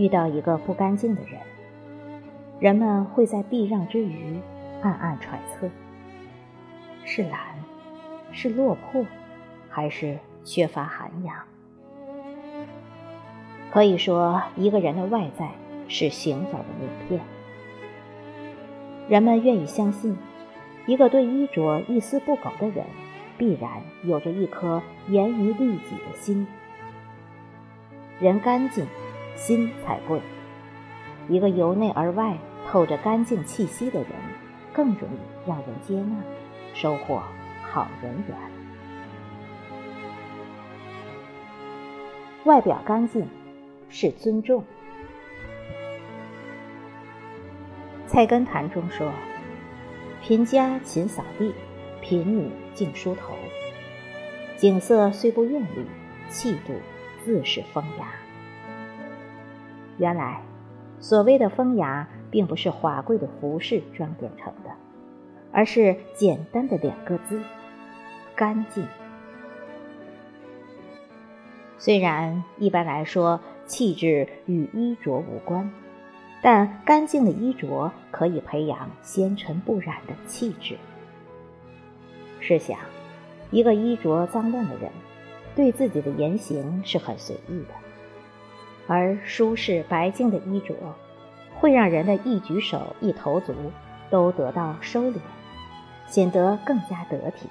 [0.00, 1.38] 遇到一个不干净的人，
[2.58, 4.40] 人们会在避让之余
[4.80, 5.68] 暗暗揣测：
[7.04, 7.38] 是懒，
[8.32, 9.04] 是落魄，
[9.68, 11.36] 还是缺乏涵养？
[13.70, 15.50] 可以说，一个人的外在
[15.86, 17.20] 是行走的名片。
[19.06, 20.16] 人们愿意相信，
[20.86, 22.86] 一个对衣着一丝不苟的人，
[23.36, 23.70] 必然
[24.04, 26.46] 有着一颗严于律己的心。
[28.18, 28.86] 人干净。
[29.40, 30.20] 心才贵。
[31.28, 32.36] 一个由内而外
[32.68, 34.10] 透着干净气息的人，
[34.72, 36.22] 更容易让人接纳，
[36.74, 37.22] 收获
[37.62, 38.36] 好人缘。
[42.44, 43.26] 外表干净
[43.88, 44.62] 是尊重。
[48.12, 49.10] 《菜根谭》中说
[50.20, 51.54] ：“贫家勤扫地，
[52.02, 53.34] 贫女净梳头。
[54.56, 55.86] 景色虽不艳丽，
[56.28, 56.74] 气度
[57.24, 58.12] 自是风雅。”
[60.00, 60.40] 原来，
[60.98, 64.70] 所谓的风雅，并不是华贵的服饰装点成的，
[65.52, 67.38] 而是简单的两个字：
[68.34, 68.82] 干净。
[71.76, 75.70] 虽然一般来说，气质与衣着无关，
[76.40, 80.78] 但干净的衣着可以培养纤尘不染的气质。
[82.40, 82.78] 试想，
[83.50, 84.90] 一个衣着脏乱的人，
[85.54, 87.74] 对自己的言行是很随意的。
[88.86, 90.74] 而舒适白净的衣着，
[91.58, 93.54] 会让人的一举手一投足
[94.10, 95.18] 都得到收敛，
[96.08, 97.48] 显得更加得体。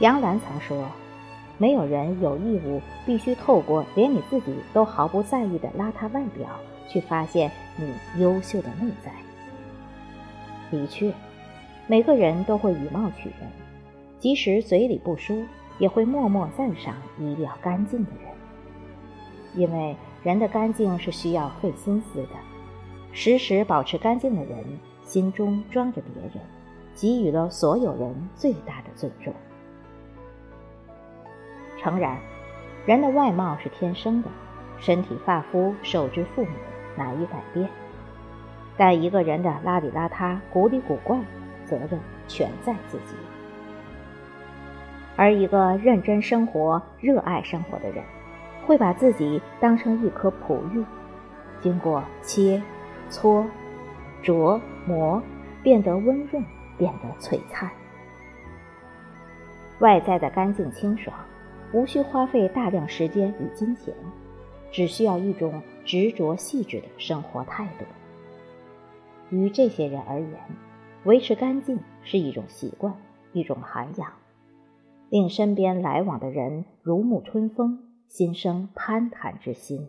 [0.00, 0.88] 杨澜曾说
[1.58, 6.48] ：“没有人有义务必须透过连你自己都毫不在意的邋遢外表，
[6.88, 9.12] 去发现你优秀的内在。”
[10.72, 11.12] 的确，
[11.86, 13.48] 每个人都会以貌取人，
[14.18, 15.36] 即使嘴里不说，
[15.78, 18.32] 也会默默赞赏仪表干净的人。
[19.54, 22.30] 因为人的干净是需要费心思的，
[23.12, 24.64] 时时保持干净的人，
[25.02, 26.32] 心中装着别人，
[26.94, 29.34] 给予了所有人最大的尊重。
[31.78, 32.16] 诚然，
[32.86, 34.28] 人的外貌是天生的，
[34.78, 36.50] 身体发肤受之父母，
[36.96, 37.68] 难以改变。
[38.76, 41.18] 但一个人的邋里邋遢、古里古怪，
[41.66, 43.14] 责任全在自己。
[45.14, 48.02] 而一个认真生活、热爱生活的人。
[48.66, 50.84] 会把自己当成一颗璞玉，
[51.60, 52.62] 经过切、
[53.10, 53.44] 搓、
[54.22, 55.22] 琢磨，
[55.62, 56.44] 变得温润，
[56.78, 57.70] 变得璀璨。
[59.80, 61.16] 外在的干净清爽，
[61.72, 63.92] 无需花费大量时间与金钱，
[64.70, 67.84] 只需要一种执着细致的生活态度。
[69.30, 70.30] 于这些人而言，
[71.04, 72.94] 维持干净是一种习惯，
[73.32, 74.08] 一种涵养，
[75.08, 77.80] 令身边来往的人如沐春风。
[78.12, 79.88] 心生攀谈之心，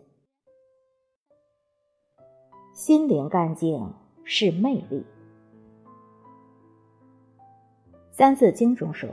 [2.72, 3.92] 心灵干净
[4.24, 5.04] 是魅力。
[8.10, 9.10] 《三字经》中说：“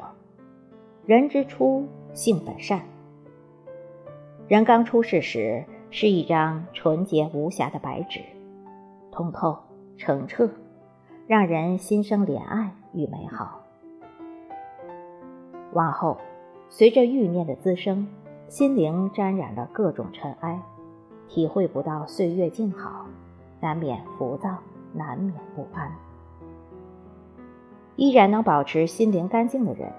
[1.05, 2.81] 人之初，性本善。”
[4.47, 8.21] 人刚出世时是一张纯洁无瑕的白纸，
[9.11, 9.59] 通透
[9.97, 10.49] 澄澈，
[11.27, 13.61] 让人心生怜爱与美好。
[15.73, 16.17] 往后，
[16.69, 18.07] 随着欲念的滋生。
[18.51, 20.61] 心灵沾染了各种尘埃，
[21.29, 23.05] 体会不到岁月静好，
[23.61, 24.57] 难免浮躁，
[24.91, 25.89] 难免不安。
[27.95, 29.89] 依然能保持心灵干净的人，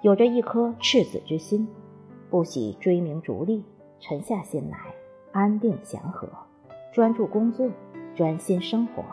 [0.00, 1.68] 有着一颗赤子之心，
[2.28, 3.64] 不喜追名逐利，
[4.00, 4.78] 沉下心来，
[5.30, 6.28] 安定祥和，
[6.92, 7.70] 专注工作，
[8.16, 9.04] 专心生活。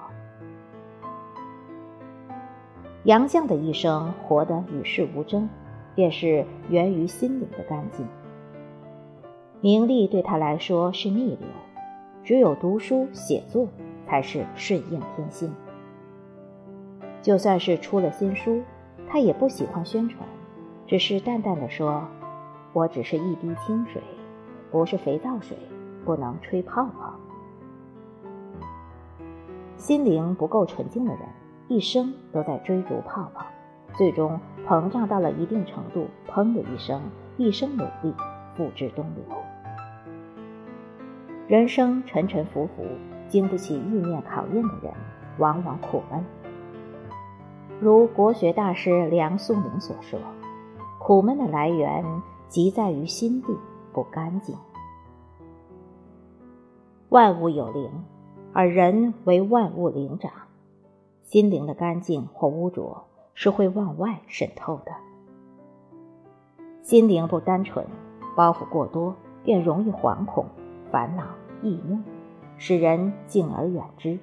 [3.04, 5.48] 杨绛的一生活得与世无争，
[5.94, 8.04] 便是源于心灵的干净。
[9.62, 11.40] 名利对他来说是逆流，
[12.23, 13.67] 只有读书写作
[14.08, 15.53] 才是顺应天性。
[17.22, 18.61] 就算是出了新书，
[19.09, 20.26] 他也不喜欢宣传，
[20.88, 22.08] 只是淡淡的说
[22.72, 24.02] ：“我只是一滴清水，
[24.72, 25.58] 不是肥皂水，
[26.06, 27.14] 不能吹泡泡。”
[29.76, 31.22] 心灵不够纯净的人，
[31.67, 33.46] 一生都在追逐泡泡，
[33.94, 37.02] 最终膨胀到了一定程度，砰的一声，
[37.35, 38.14] 一生努力
[38.56, 39.23] 付之东流。
[41.49, 42.85] 人生沉沉浮浮，
[43.28, 44.93] 经不起意念考验的人，
[45.40, 46.23] 往往苦闷。
[47.79, 50.19] 如国学大师梁漱溟所说
[51.01, 52.05] ：“苦闷的来源，
[52.47, 53.57] 即在于心地
[53.91, 54.55] 不干净。”
[57.09, 57.90] 万物有灵，
[58.53, 60.31] 而人为万物灵长。
[61.23, 64.91] 心灵的干净或污浊，是会往外渗透的。
[66.84, 67.87] 心灵不单纯，
[68.35, 70.46] 包袱过多，便容易惶恐。
[70.91, 71.24] 烦恼、
[71.62, 72.00] 易怒，
[72.58, 74.20] 使人敬而远之。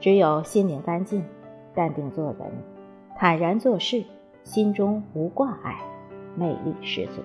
[0.00, 1.24] 只有心灵干净，
[1.74, 2.52] 淡定做人，
[3.16, 4.04] 坦然做事，
[4.42, 5.78] 心中无挂碍，
[6.36, 7.22] 魅力十足。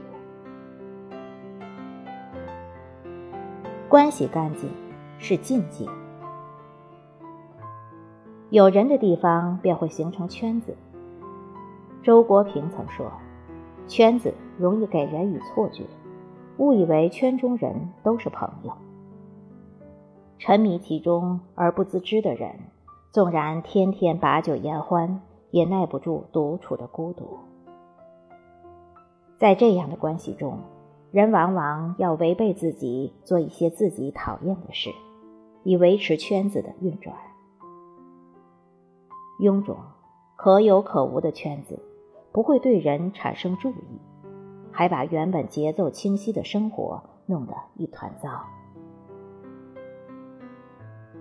[3.89, 4.69] 关系干净
[5.17, 5.85] 是境界。
[8.49, 10.75] 有人的地方便会形成圈子。
[12.03, 13.11] 周国平曾说
[13.87, 15.83] ：“圈子容易给人以错觉，
[16.57, 18.73] 误以为圈中人都是朋友。
[20.39, 22.51] 沉迷其中而不自知的人，
[23.11, 25.21] 纵然天天把酒言欢，
[25.51, 27.39] 也耐不住独处的孤独。
[29.37, 30.59] 在这样的关系中，
[31.11, 34.89] 人往往要违背自己，做一些自己讨厌的事，
[35.63, 37.15] 以维持圈子的运转。”
[39.41, 39.77] 臃肿、
[40.35, 41.79] 可有可无的圈子，
[42.31, 43.99] 不会对人产生注意，
[44.77, 48.29] 还把原本节奏清晰的生活弄得一团糟。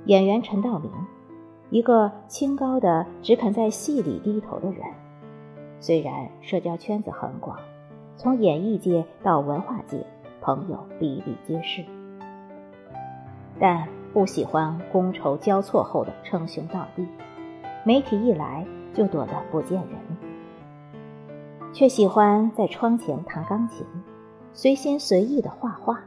[0.05, 0.93] 演员陈道明，
[1.71, 4.83] 一个清高的只肯在戏里低头的人，
[5.81, 7.59] 虽然社交圈子很广，
[8.15, 10.05] 从演艺界到文化界，
[10.43, 11.83] 朋友比比皆是，
[13.59, 17.09] 但不喜欢觥筹交错后的称兄道弟。
[17.87, 20.16] 媒体一来就躲得不见人，
[21.77, 23.85] 却喜欢在窗前弹钢琴，
[24.55, 26.03] 随心随意的画画。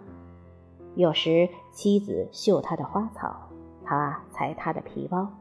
[0.95, 3.47] 有时妻子绣他的花草，
[3.85, 5.31] 他裁他的皮包，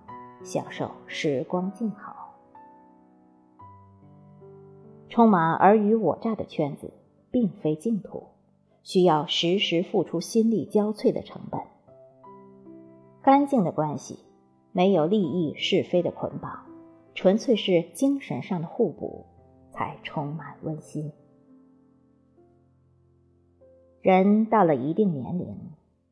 [0.42, 2.34] 享受时光静好。
[5.08, 6.92] 充满尔虞我诈的圈子，
[7.30, 8.24] 并非净土，
[8.82, 11.58] 需要时时付出心力交瘁的成本。
[13.22, 14.18] 干净的关系。
[14.72, 16.66] 没有利益是非的捆绑，
[17.14, 19.24] 纯粹是精神上的互补，
[19.78, 21.12] 才充满温馨。
[24.02, 25.56] 人到了一定年龄，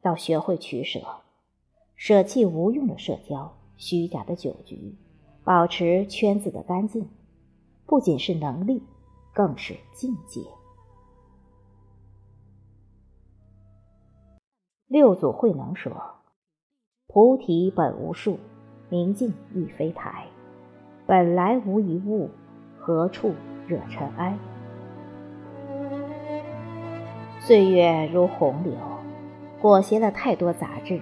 [0.03, 1.01] 要学会取舍，
[1.97, 4.95] 舍弃无用的社交、虚假的酒局，
[5.43, 7.09] 保持圈子的干净，
[7.87, 8.85] 不仅是能力，
[9.35, 10.43] 更是境界。
[14.87, 15.93] 六祖慧能说
[17.09, 18.39] ：“菩提本无树。”
[18.89, 20.29] 明镜亦非台，
[21.09, 22.31] 本来无一物，
[22.79, 23.35] 何处
[23.67, 24.37] 惹尘埃？
[27.41, 28.73] 岁月如洪流，
[29.61, 31.01] 裹挟了太多杂质，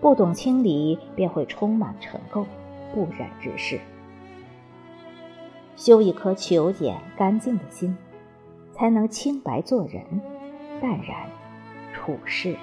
[0.00, 2.44] 不懂清理，便会充满尘垢，
[2.94, 3.78] 不忍直视。
[5.76, 7.96] 修一颗求简干净的心，
[8.72, 10.02] 才能清白做人，
[10.80, 11.28] 淡然
[11.92, 12.56] 处世。